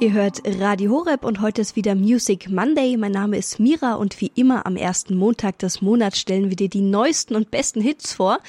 [0.00, 2.96] Ihr hört Radio Horeb und heute ist wieder Music Monday.
[2.96, 6.68] Mein Name ist Mira und wie immer am ersten Montag des Monats stellen wir dir
[6.68, 8.40] die neuesten und besten Hits vor.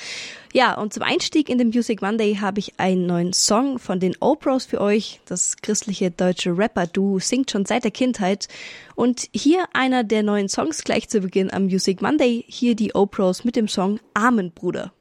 [0.54, 4.16] Ja, und zum Einstieg in den Music Monday habe ich einen neuen Song von den
[4.20, 5.22] Opros für euch.
[5.26, 8.48] Das christliche deutsche Rapper-Duo singt schon seit der Kindheit.
[8.96, 12.44] Und hier einer der neuen Songs gleich zu Beginn am Music Monday.
[12.48, 14.94] Hier die Opros mit dem Song Amen, Bruder.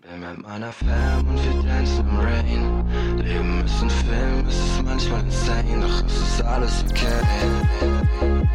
[0.00, 3.07] Bin mit meiner Fam und wir dancen im Rain.
[3.28, 7.20] Leben ist ein Film, es ist manchmal insane, doch es ist alles okay.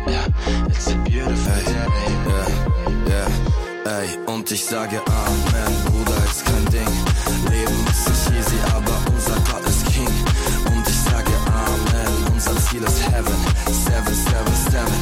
[0.07, 0.25] Yeah,
[0.67, 1.85] it's a beautiful day.
[2.27, 3.27] Yeah,
[3.85, 6.93] yeah, ey, und ich sage Amen, Bruder, ist kein Ding.
[7.51, 10.07] Leben ist nicht easy, aber unser Gott ist King.
[10.65, 13.39] Und ich sage Amen, unser Ziel ist Heaven.
[13.67, 14.99] Seven, seven, seven,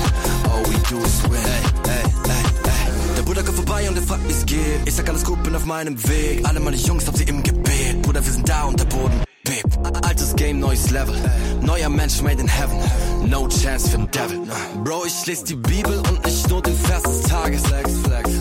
[0.51, 1.39] all we do is win.
[1.85, 3.15] Ey, ey, ey.
[3.15, 4.81] Der Bruder kommt vorbei und er fragt, wie's geht.
[4.83, 6.45] Ich sag alles gut, bin auf meinem Weg.
[6.45, 8.01] Alle meine Jungs hab sie im Gebet.
[8.01, 9.21] Bruder, wir sind da und der Boden
[9.51, 10.05] bebt.
[10.05, 11.15] Altes Game, neues Level.
[11.61, 12.77] Neuer Mensch made in heaven.
[13.29, 14.39] No chance für den Devil.
[14.83, 17.63] Bro, ich lese die Bibel und nicht nur den Vers des Tages.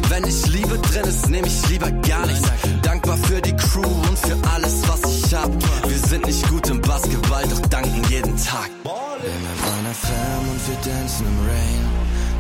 [0.09, 2.49] Wenn ich Liebe drin ist, nehme ich lieber gar nichts.
[2.83, 5.51] Dankbar für die Crew und für alles, was ich hab.
[5.89, 8.71] Wir sind nicht gut im Basketball, doch danken jeden Tag.
[8.85, 11.85] Wir mit meiner Fam und wir dancen im Rain.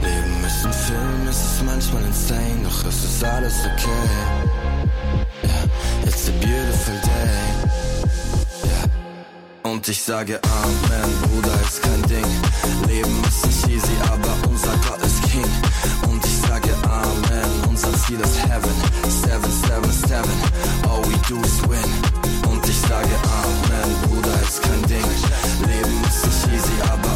[0.02, 4.06] Leben ist ein Film, es ist manchmal insane, doch es ist alles okay.
[5.44, 7.79] Yeah, it's a beautiful day.
[9.70, 12.26] Und ich sage Amen, Bruder, ist kein Ding.
[12.88, 15.46] Leben ist nicht easy, aber unser Gott ist King.
[16.10, 18.74] Und ich sage Amen, unser Ziel ist Heaven.
[19.08, 20.30] Seven, seven, seven,
[20.88, 22.50] all we do is win.
[22.50, 25.06] Und ich sage Amen, Bruder, ist kein Ding.
[25.64, 27.09] Leben ist nicht easy, aber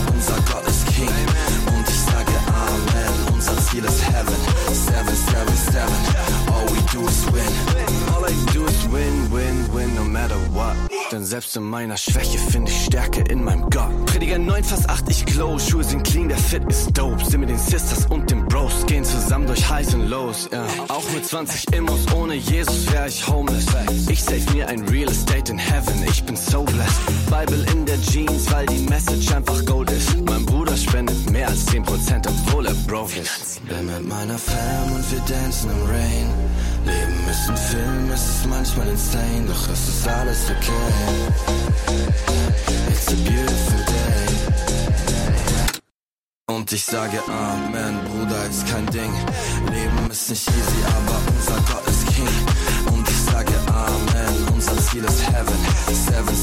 [11.34, 14.06] selbst in meiner Schwäche finde ich Stärke in meinem Gott.
[14.06, 15.58] Prediger 9, Vers 8, ich glow.
[15.58, 17.24] Schuhe sind clean, der Fit ist dope.
[17.24, 18.86] Sind mit den Sisters und den Bros.
[18.86, 20.48] Gehen zusammen durch Highs und Lows.
[20.52, 20.64] Yeah.
[20.86, 23.66] Auch mit 20 Immos, ohne Jesus wär ich homeless.
[24.08, 26.04] Ich save mir ein Real Estate in Heaven.
[26.08, 27.00] Ich bin so blessed.
[27.28, 30.16] Bible in der Jeans, weil die Message einfach Gold ist.
[30.26, 33.60] Mein Bruder spendet mehr als 10%, obwohl er broke ist.
[33.66, 36.43] Bin mit meiner Fam und wir dancen im Rain.
[36.84, 40.84] Leben ist ein Film, es ist manchmal insane, doch es ist alles okay.
[42.88, 44.04] It's a beautiful day.
[46.46, 49.12] Und ich sage Amen, Bruder, ist kein Ding.
[49.72, 52.28] Leben ist nicht easy, aber unser Gott ist King.
[52.94, 55.58] Und ich sage Amen, unser Ziel ist Heaven.
[55.88, 56.36] Seven,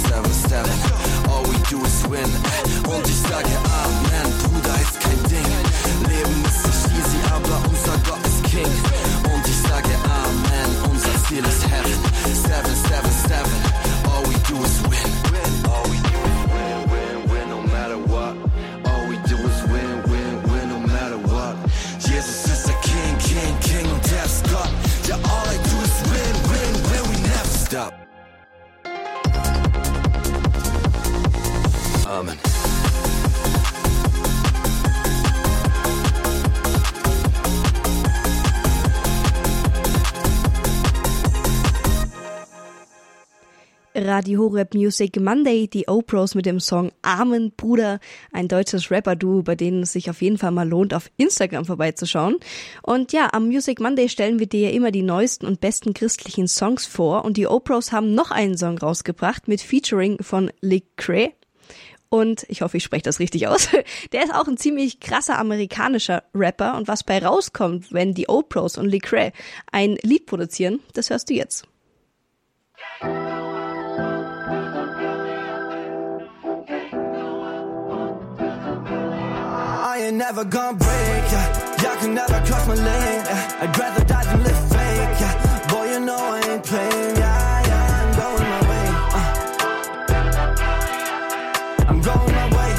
[44.21, 47.99] Radio Horeb Music Monday, die O-Pros mit dem Song Amen Bruder,
[48.31, 52.35] ein deutsches Rapper-Duo, bei denen es sich auf jeden Fall mal lohnt, auf Instagram vorbeizuschauen.
[52.83, 56.47] Und ja, am Music Monday stellen wir dir ja immer die neuesten und besten christlichen
[56.47, 61.33] Songs vor und die O-Pros haben noch einen Song rausgebracht mit Featuring von Lecrae.
[62.09, 63.69] Und ich hoffe, ich spreche das richtig aus.
[64.11, 68.77] Der ist auch ein ziemlich krasser amerikanischer Rapper und was bei rauskommt, wenn die O-Pros
[68.77, 69.31] und Lecrae
[69.71, 71.65] ein Lied produzieren, das hörst du jetzt.
[80.11, 81.83] Ain't never gonna break, yeah.
[81.83, 83.61] Y'all can never cross my lane, yeah.
[83.61, 85.67] I'd rather die than live fake, yeah.
[85.71, 87.39] Boy, you know I ain't playing, yeah.
[88.01, 88.85] I'm going my way,
[89.17, 89.29] uh.
[91.89, 92.71] I'm going my way.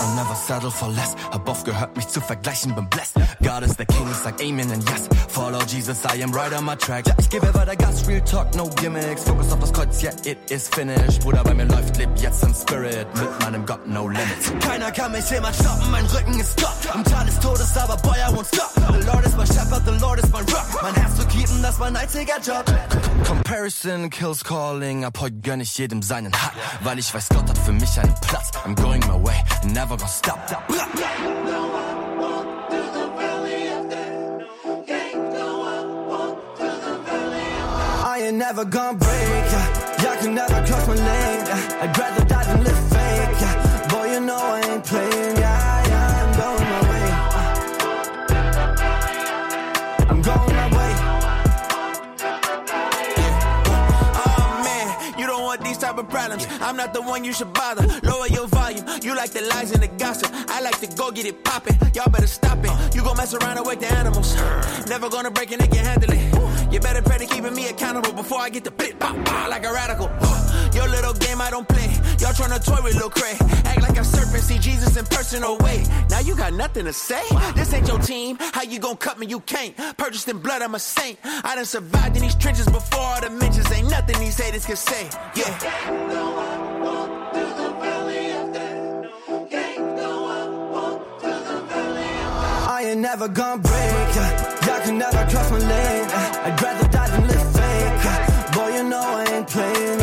[0.00, 1.14] I'll never settle for less.
[1.32, 3.18] Hab oft gehört, mich zu vergleichen, bin blessed.
[3.42, 5.08] God is the King, sag Amen and yes.
[5.28, 7.06] Follow Jesus, I am right on my track.
[7.06, 9.24] Ja, ich gebe weiter Gas, real talk, no gimmicks.
[9.24, 11.20] Focus auf das Kreuz, yeah, it is finished.
[11.22, 11.98] Bruder, bei mir läuft,
[12.68, 13.06] Spirit.
[13.14, 14.52] Mit meinem Gott, no limits.
[14.60, 16.76] Keiner kann mich jemand stoppen, mein Rücken ist top.
[16.94, 18.70] Am Tal des Todes, aber Boy, I won't stop.
[18.74, 20.82] The Lord is my shepherd, the Lord is my rock.
[20.82, 22.64] Mein Herz zu keepen, das mein einziger Job.
[23.26, 25.04] Comparison kills calling.
[25.06, 26.52] Ab heute gönn ich jedem seinen Hack.
[26.82, 28.50] Weil ich weiß, Gott hat für mich einen Platz.
[28.66, 30.38] I'm going my way, never gonna stop.
[38.04, 39.77] I ain't never gonna break, yeah.
[40.02, 41.44] Y'all can never cross my lane.
[41.82, 43.90] I'd rather die than live fake.
[43.90, 45.36] Boy, you know I ain't playing.
[45.36, 45.57] Yeah,
[56.08, 56.46] problems.
[56.60, 57.86] I'm not the one you should bother.
[58.02, 58.84] Lower your volume.
[59.02, 60.30] You like the lies and the gossip.
[60.48, 61.76] I like to go get it poppin'.
[61.94, 62.94] Y'all better stop it.
[62.94, 64.34] You gon' mess around and wake the animals.
[64.88, 66.72] Never gonna break it, they can handle it.
[66.72, 69.64] You better pray to keeping me accountable before I get the blit pop pop like
[69.64, 70.10] a radical.
[70.74, 71.97] Your little game I don't play.
[72.20, 73.36] Y'all tryna toy with Lil Cray.
[73.64, 75.42] Act like I'm surfing, see Jesus in person.
[75.44, 77.22] Oh wait, now you got nothing to say.
[77.54, 78.36] This ain't your team.
[78.40, 79.26] How you gon' cut me?
[79.26, 79.76] You can't.
[79.96, 81.18] Purchased in blood, I'm a saint.
[81.24, 83.70] I done survived in these trenches before all the mentions.
[83.70, 85.08] Ain't nothing these haters can say.
[85.36, 85.58] Yeah.
[92.70, 94.14] I ain't never gonna break.
[94.66, 96.08] Y'all can never cross my lane.
[96.10, 98.54] I'd rather die than live fake.
[98.54, 99.97] Boy, you know I ain't playing.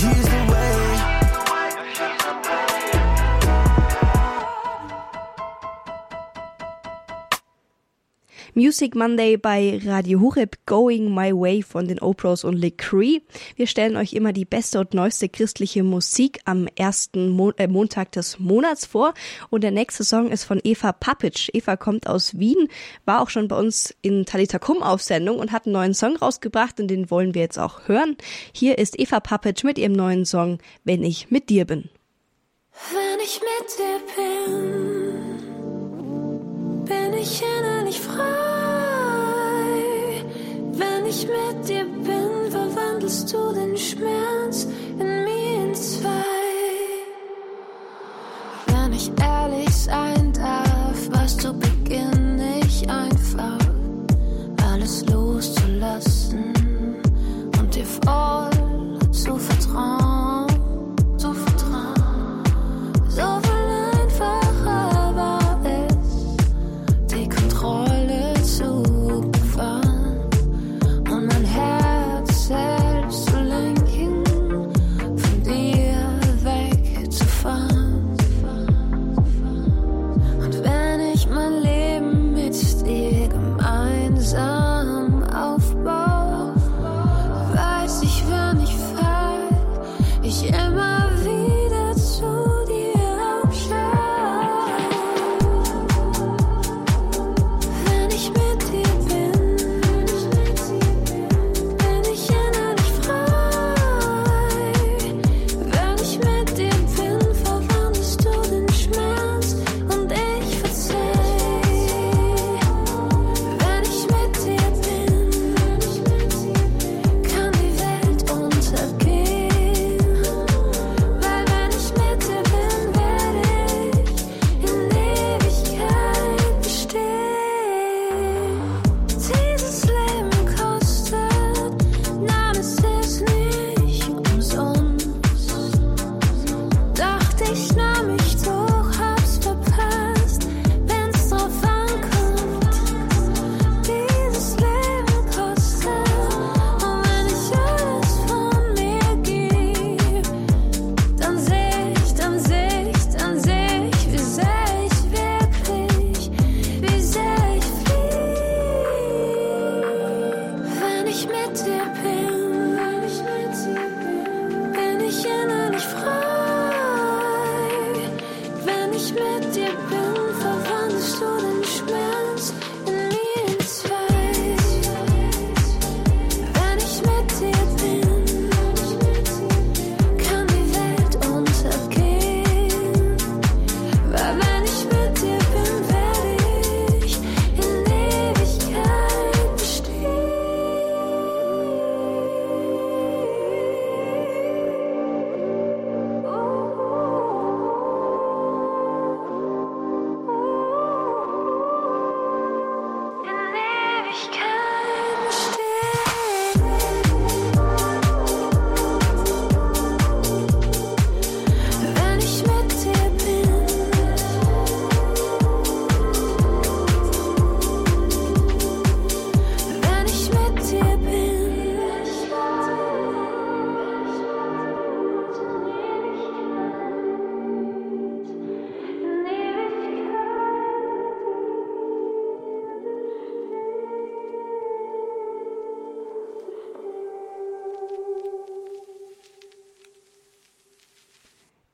[0.00, 0.29] Here's
[8.60, 13.20] Music Monday bei Radio Horeb Going My Way von den Opros und Lecree.
[13.56, 18.12] Wir stellen euch immer die beste und neueste christliche Musik am ersten Mo äh, Montag
[18.12, 19.14] des Monats vor.
[19.48, 21.48] Und der nächste Song ist von Eva Papic.
[21.54, 22.68] Eva kommt aus Wien,
[23.06, 26.16] war auch schon bei uns in Talita Kum auf Sendung und hat einen neuen Song
[26.16, 28.18] rausgebracht und den wollen wir jetzt auch hören.
[28.52, 31.88] Hier ist Eva Papic mit ihrem neuen Song Wenn ich mit dir bin.
[32.92, 35.39] Wenn ich mit dir bin,
[36.90, 38.24] bin ich innerlich frei.
[40.72, 44.66] Wenn ich mit dir bin, verwandelst du den Schmerz
[44.98, 46.08] in mir in zwei.
[48.66, 53.59] Wenn ich ehrlich sein darf, weißt du, beginne ich einfach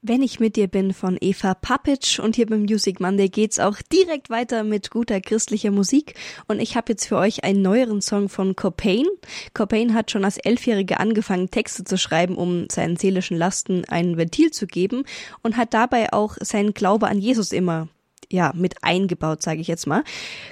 [0.08, 3.82] Wenn ich mit dir bin von Eva Papic und hier beim Music Monday geht's auch
[3.92, 6.14] direkt weiter mit guter christlicher Musik
[6.46, 9.06] und ich habe jetzt für euch einen neueren Song von Copain.
[9.52, 14.52] Copain hat schon als Elfjähriger angefangen Texte zu schreiben, um seinen seelischen Lasten ein Ventil
[14.52, 15.02] zu geben
[15.42, 17.88] und hat dabei auch seinen Glaube an Jesus immer
[18.30, 20.04] ja mit eingebaut, sage ich jetzt mal.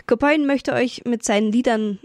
[0.09, 2.01] Copain möchte euch mit seinen Liedern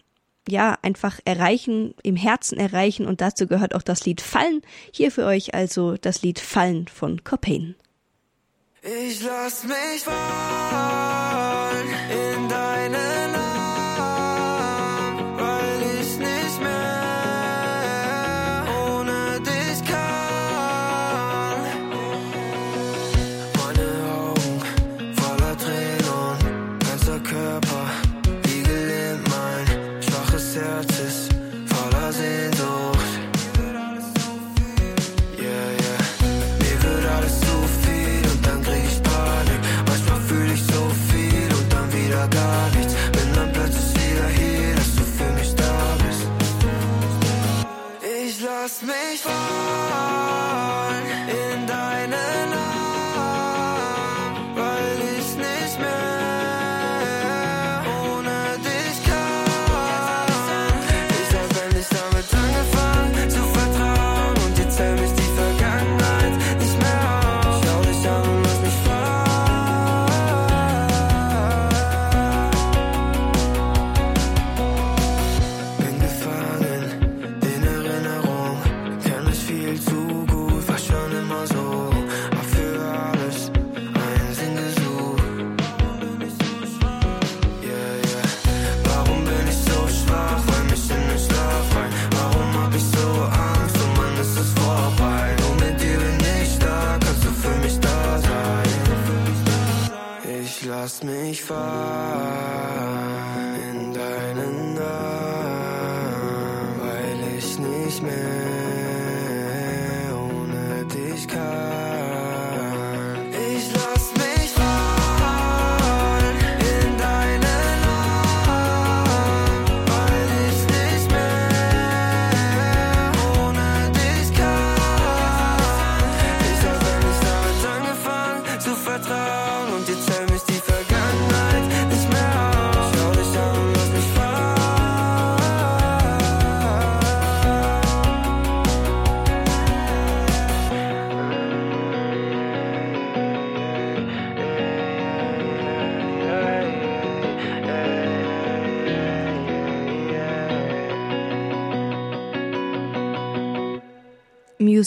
[0.50, 4.62] ja, einfach erreichen, im Herzen erreichen und dazu gehört auch das Lied Fallen.
[4.92, 7.76] Hier für euch also das Lied Fallen von Copain.
[8.82, 13.19] Ich lass mich fallen in deinen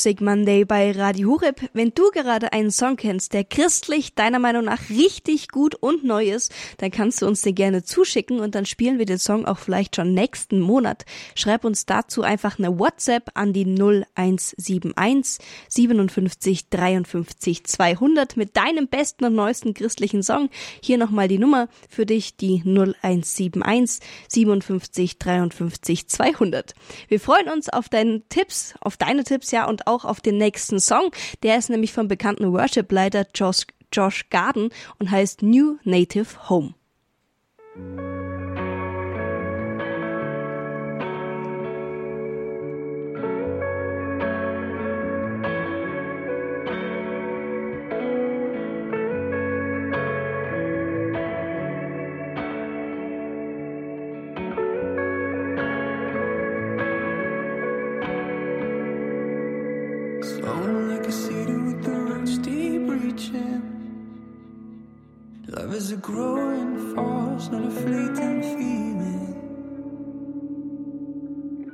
[0.03, 1.61] Music Monday bei Radio Hureb.
[1.75, 6.29] Wenn du gerade einen Song kennst, der christlich deiner Meinung nach richtig gut und neu
[6.29, 9.59] ist, dann kannst du uns den gerne zuschicken und dann spielen wir den Song auch
[9.59, 11.05] vielleicht schon nächsten Monat.
[11.37, 19.27] Schreib uns dazu einfach eine WhatsApp an die 0171 57 53 200 mit deinem besten
[19.27, 20.51] und neuesten christlichen Song.
[20.83, 26.75] Hier nochmal die Nummer für dich, die 0171 57 53 200.
[27.07, 30.81] Wir freuen uns auf deine Tipps, auf deine Tipps, ja, und auch auf den nächsten
[30.81, 31.11] Song.
[31.43, 36.75] Der ist nämlich vom bekannten Worship-Leiter Josh, Josh Garden und heißt New Native Home.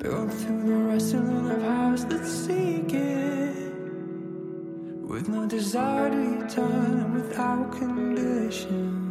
[0.09, 3.73] Built through the wrestling of hearts that seek it.
[5.07, 9.08] With no desire to return and without condition.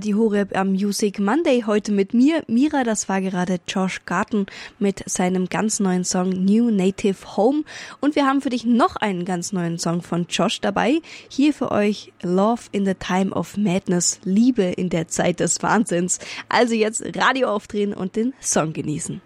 [0.00, 1.64] Radio Horeb am Music Monday.
[1.66, 2.84] Heute mit mir, Mira.
[2.84, 4.46] Das war gerade Josh Garten
[4.78, 7.64] mit seinem ganz neuen Song New Native Home.
[8.00, 11.02] Und wir haben für dich noch einen ganz neuen Song von Josh dabei.
[11.28, 14.20] Hier für euch Love in the Time of Madness.
[14.24, 16.18] Liebe in der Zeit des Wahnsinns.
[16.48, 19.20] Also jetzt Radio aufdrehen und den Song genießen.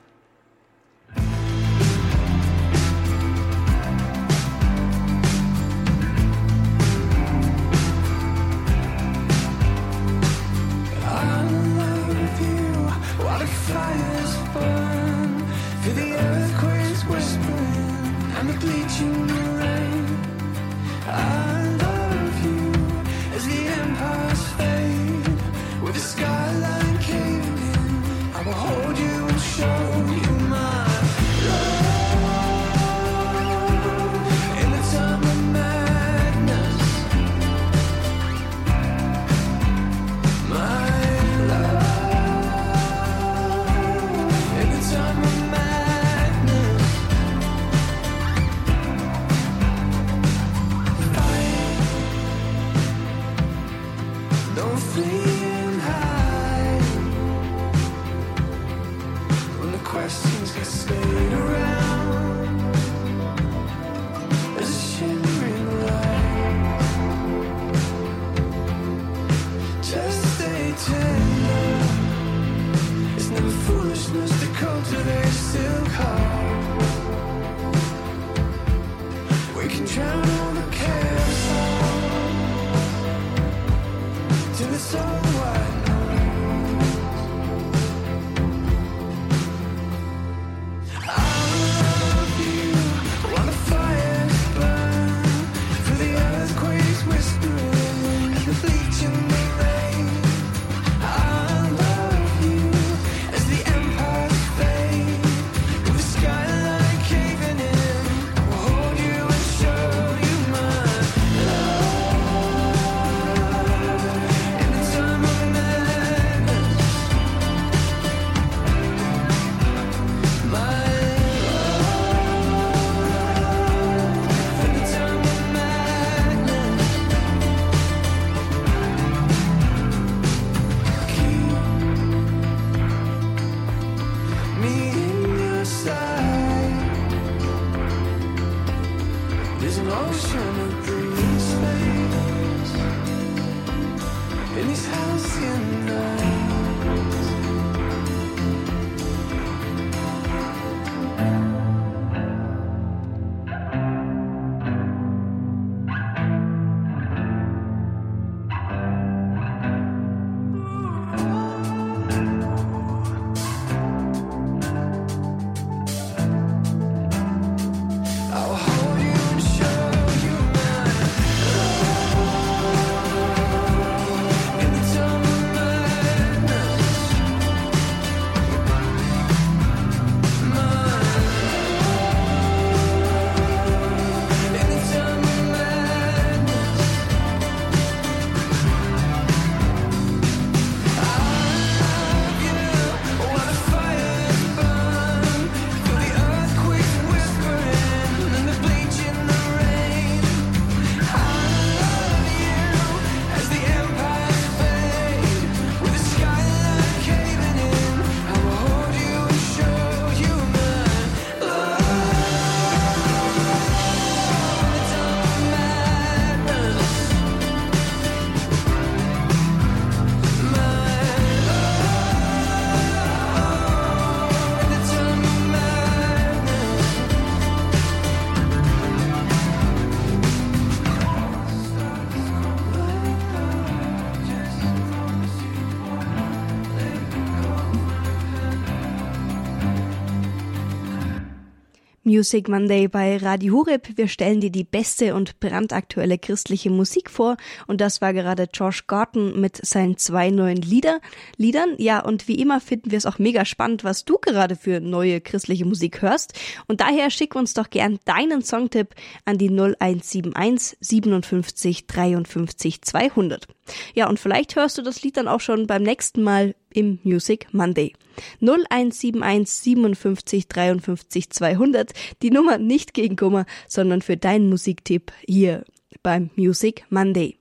[242.15, 243.89] Music Monday bei Radio Horeb.
[243.97, 247.37] Wir stellen dir die beste und brandaktuelle christliche Musik vor.
[247.67, 251.01] Und das war gerade Josh Gorton mit seinen zwei neuen Lieder,
[251.39, 251.75] Liedern.
[251.77, 255.21] Ja, und wie immer finden wir es auch mega spannend, was du gerade für neue
[255.21, 256.35] christliche Musik hörst.
[256.69, 263.49] Und daher schick uns doch gern deinen Songtipp an die 0171 57 53 200.
[263.95, 267.47] Ja, und vielleicht hörst du das Lied dann auch schon beim nächsten Mal im Music
[267.53, 267.95] Monday.
[268.41, 271.93] 0171 57 53 200.
[272.23, 275.65] Die Nummer nicht gegen Kummer, sondern für deinen Musiktipp hier
[276.03, 277.39] beim Music Monday.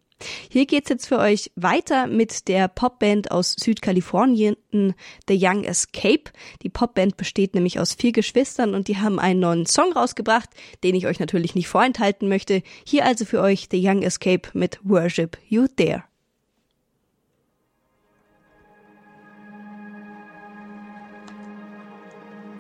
[0.50, 6.32] Hier geht's jetzt für euch weiter mit der Popband aus Südkalifornien, The Young Escape.
[6.62, 10.50] Die Popband besteht nämlich aus vier Geschwistern und die haben einen neuen Song rausgebracht,
[10.84, 12.64] den ich euch natürlich nicht vorenthalten möchte.
[12.86, 16.04] Hier also für euch The Young Escape mit Worship You There.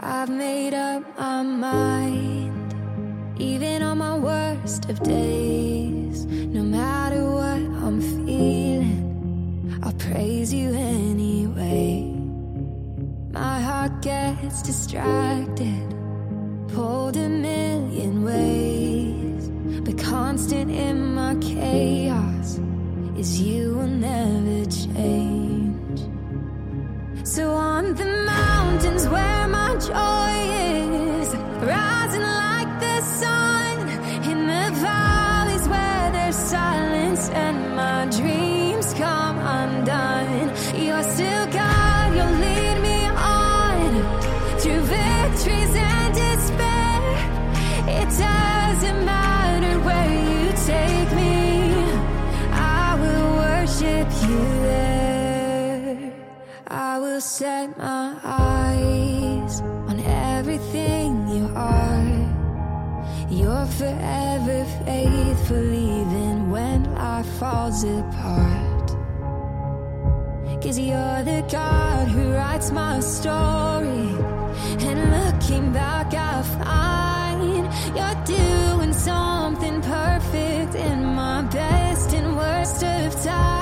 [0.05, 2.75] I've made up my mind,
[3.39, 6.25] even on my worst of days.
[6.25, 12.01] No matter what I'm feeling, I'll praise you anyway.
[13.31, 15.95] My heart gets distracted,
[16.67, 19.49] pulled a million ways,
[19.85, 22.59] but constant in my chaos
[23.17, 25.52] is you will never change.
[27.35, 30.33] So on the mountains where my joy
[30.67, 30.92] is,
[57.13, 62.07] will set my eyes on everything you are.
[63.29, 68.87] You're forever faithful even when life falls apart.
[70.63, 74.09] Cause you're the God who writes my story.
[74.87, 77.63] And looking back, I find
[77.97, 83.52] you're doing something perfect in my best and worst of times.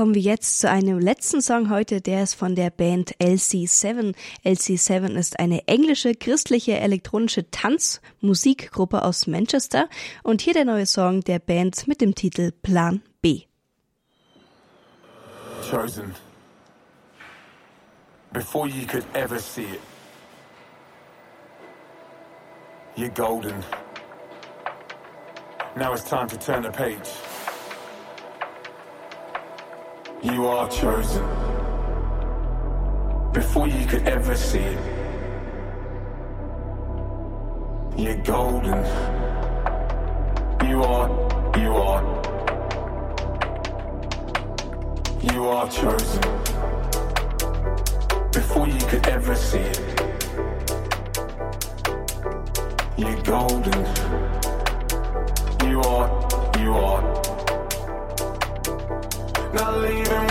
[0.00, 4.14] Kommen wir jetzt zu einem letzten Song heute, der ist von der Band LC7.
[4.46, 9.90] LC7 ist eine englische christliche elektronische Tanzmusikgruppe aus Manchester
[10.22, 13.42] und hier der neue Song der Band mit dem Titel Plan B.
[15.70, 16.14] chosen
[18.32, 19.82] before you could ever see it.
[22.96, 23.62] You're golden.
[25.76, 27.10] Now it's time to turn the page.
[30.22, 31.24] You are chosen
[33.32, 34.78] before you could ever see it.
[37.96, 38.84] You're golden.
[40.68, 41.08] You are,
[41.58, 42.04] you are.
[45.32, 46.20] You are chosen
[48.30, 49.80] before you could ever see it.
[52.98, 53.86] You're golden.
[55.66, 57.09] You are, you are.
[59.62, 60.29] I'll leave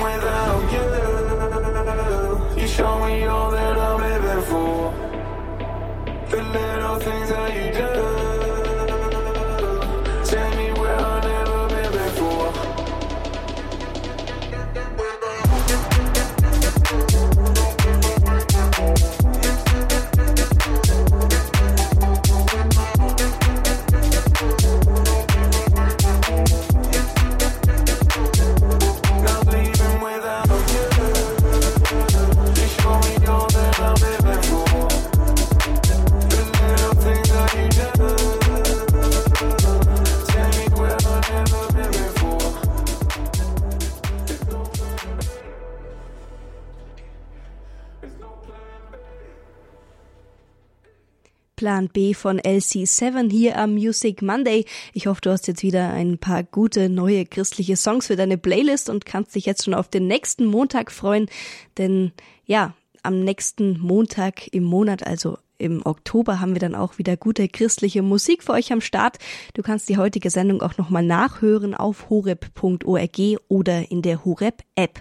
[51.79, 54.65] Plan B von LC7 hier am Music Monday.
[54.93, 58.89] Ich hoffe, du hast jetzt wieder ein paar gute neue christliche Songs für deine Playlist
[58.89, 61.29] und kannst dich jetzt schon auf den nächsten Montag freuen,
[61.77, 62.11] denn
[62.45, 67.47] ja, am nächsten Montag im Monat, also im Oktober haben wir dann auch wieder gute
[67.47, 69.17] christliche Musik für euch am Start.
[69.53, 74.97] Du kannst die heutige Sendung auch nochmal nachhören auf horeb.org oder in der Horeb App.